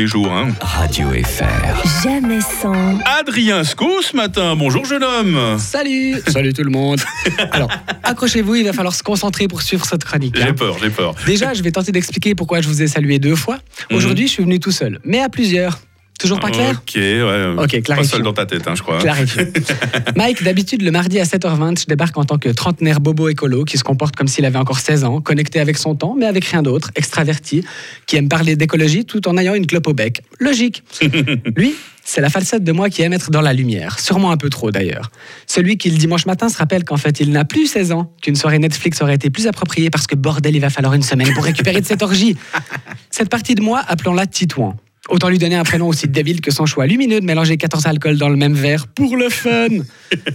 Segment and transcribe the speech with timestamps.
[0.00, 0.32] les jours.
[0.32, 0.48] Hein.
[0.62, 2.02] Radio FR.
[2.02, 2.98] Jamais sans.
[3.04, 4.56] Adrien Sco ce matin.
[4.56, 5.58] Bonjour jeune homme.
[5.58, 7.02] Salut Salut tout le monde
[7.52, 7.70] Alors,
[8.02, 10.36] accrochez-vous, il va falloir se concentrer pour suivre cette chronique.
[10.38, 10.54] J'ai hein.
[10.54, 11.14] peur, j'ai peur.
[11.26, 13.58] Déjà, je vais tenter d'expliquer pourquoi je vous ai salué deux fois.
[13.92, 15.78] Aujourd'hui, je suis venu tout seul, mais à plusieurs.
[16.20, 17.54] Toujours pas clair Ok, ouais.
[17.56, 18.16] Ok, Pas clarifions.
[18.16, 18.98] seul dans ta tête, hein, je crois.
[18.98, 19.46] Clarifions.
[20.16, 23.78] Mike, d'habitude, le mardi à 7h20, je débarque en tant que trentenaire bobo écolo qui
[23.78, 26.62] se comporte comme s'il avait encore 16 ans, connecté avec son temps, mais avec rien
[26.62, 27.64] d'autre, extraverti,
[28.06, 30.20] qui aime parler d'écologie tout en ayant une clope au bec.
[30.38, 30.82] Logique.
[31.56, 31.74] Lui,
[32.04, 34.70] c'est la falsette de moi qui aime être dans la lumière, sûrement un peu trop
[34.70, 35.10] d'ailleurs.
[35.46, 38.36] Celui qui le dimanche matin se rappelle qu'en fait il n'a plus 16 ans, qu'une
[38.36, 41.44] soirée Netflix aurait été plus appropriée parce que bordel, il va falloir une semaine pour
[41.44, 42.36] récupérer de cette orgie.
[43.10, 44.76] Cette partie de moi, appelons-la Titouan.
[45.10, 48.16] Autant lui donner un prénom aussi débile que son choix lumineux de mélanger 14 alcools
[48.16, 49.68] dans le même verre pour le fun.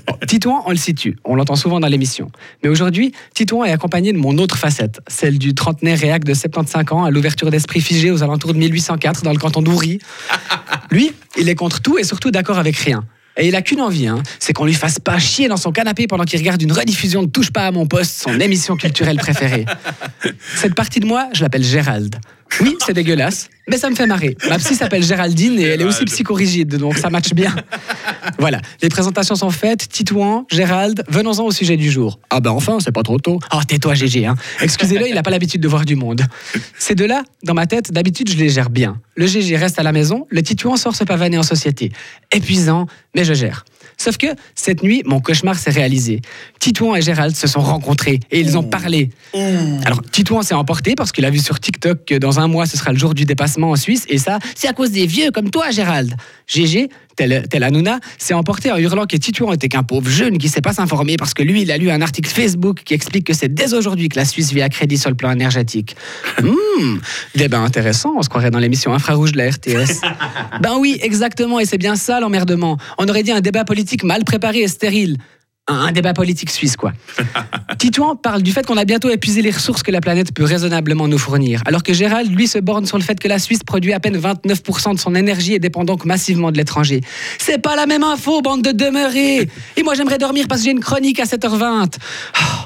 [0.07, 2.31] Bon, Titouan, on le situe, on l'entend souvent dans l'émission.
[2.63, 6.85] Mais aujourd'hui, Titouan est accompagné de mon autre facette, celle du trentenaire réac de 75
[6.91, 9.99] ans à l'ouverture d'esprit figé aux alentours de 1804 dans le canton d'Oury.
[10.91, 13.05] Lui, il est contre tout et surtout d'accord avec rien.
[13.37, 16.07] Et il a qu'une envie, hein, c'est qu'on lui fasse pas chier dans son canapé
[16.07, 19.65] pendant qu'il regarde une rediffusion de Touche pas à mon poste, son émission culturelle préférée.
[20.55, 22.15] Cette partie de moi, je l'appelle Gérald.
[22.61, 24.37] Oui, c'est dégueulasse, mais ça me fait marrer.
[24.49, 27.55] Ma psy s'appelle Géraldine et elle est aussi psychorigide, donc ça matche bien.
[28.39, 29.87] Voilà, les présentations sont faites.
[29.87, 32.19] Titouan, Gérald, venons-en au sujet du jour.
[32.29, 33.39] Ah ben enfin, c'est pas trop tôt.
[33.53, 34.25] Oh, tais-toi, GG.
[34.25, 34.35] Hein.
[34.61, 36.21] Excusez-le, il n'a pas l'habitude de voir du monde.
[36.77, 38.99] Ces deux-là, dans ma tête, d'habitude, je les gère bien.
[39.15, 41.91] Le GG reste à la maison, le Titouan sort se pavaner en société.
[42.31, 43.63] Épuisant, mais je gère.
[43.97, 46.21] Sauf que cette nuit, mon cauchemar s'est réalisé.
[46.59, 49.09] Titouan et Gérald se sont rencontrés et ils ont parlé.
[49.85, 52.77] Alors, Titouan s'est emporté parce qu'il a vu sur TikTok que dans un mois, ce
[52.77, 54.05] sera le jour du dépassement en Suisse.
[54.09, 56.15] Et ça, c'est à cause des vieux comme toi, Gérald.
[56.47, 60.49] GG, tel, tel Hanouna, s'est emporté en hurlant que Titouan était qu'un pauvre jeune qui
[60.49, 63.33] sait pas s'informer parce que lui, il a lu un article Facebook qui explique que
[63.33, 65.95] c'est dès aujourd'hui que la Suisse vit à crédit sur le plan énergétique.
[66.77, 66.97] Hmm,
[67.35, 70.01] débat intéressant, on se croirait dans l'émission Infrarouge de la RTS.
[70.61, 72.77] ben oui, exactement, et c'est bien ça l'emmerdement.
[72.97, 75.17] On aurait dit un débat politique mal préparé et stérile.
[75.67, 76.93] Un, débat politique suisse, quoi.
[77.79, 81.07] Titouan parle du fait qu'on a bientôt épuisé les ressources que la planète peut raisonnablement
[81.07, 83.91] nous fournir, alors que Gérald, lui, se borne sur le fait que la Suisse produit
[83.91, 87.01] à peine 29% de son énergie et dépend donc massivement de l'étranger.
[87.39, 90.71] C'est pas la même info, bande de demeurés Et moi, j'aimerais dormir parce que j'ai
[90.71, 91.95] une chronique à 7h20.
[92.35, 92.64] Oh,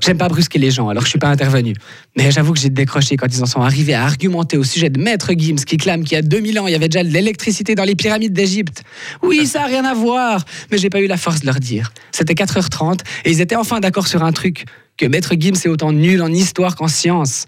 [0.00, 1.74] J'aime pas brusquer les gens, alors je suis pas intervenu.
[2.16, 5.00] Mais j'avoue que j'ai décroché quand ils en sont arrivés à argumenter au sujet de
[5.00, 7.74] Maître Gims qui clame qu'il y a 2000 ans, il y avait déjà de l'électricité
[7.74, 8.82] dans les pyramides d'Égypte.
[9.22, 11.92] Oui, ça a rien à voir, mais j'ai pas eu la force de leur dire.
[12.10, 14.64] C'était 4h30 et ils étaient enfin d'accord sur un truc
[14.96, 17.46] que Maître Gims est autant nul en histoire qu'en science.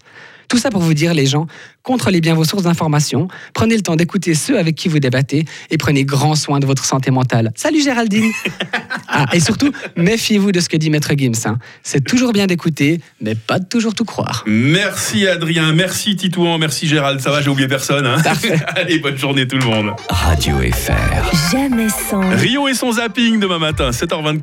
[0.48, 1.46] Tout ça pour vous dire, les gens,
[1.82, 5.78] contrôlez bien vos sources d'information, prenez le temps d'écouter ceux avec qui vous débattez et
[5.78, 7.52] prenez grand soin de votre santé mentale.
[7.54, 8.30] Salut Géraldine
[9.08, 11.32] Ah, et surtout, méfiez-vous de ce que dit Maître Gims.
[11.46, 11.58] hein.
[11.84, 14.42] C'est toujours bien d'écouter, mais pas de toujours tout croire.
[14.46, 17.20] Merci Adrien, merci Titouan, merci Gérald.
[17.20, 18.06] Ça va, j'ai oublié personne.
[18.06, 18.58] Hein Parfait.
[18.76, 19.92] Allez, bonne journée tout le monde.
[20.08, 21.52] Radio FR.
[21.52, 22.28] Jamais sans.
[22.36, 24.40] Rio et son zapping demain matin, 7h24.